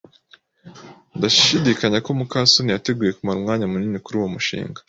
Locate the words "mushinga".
4.35-4.79